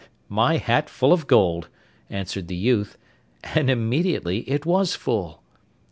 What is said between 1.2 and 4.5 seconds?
gold,' answered the youth, and immediately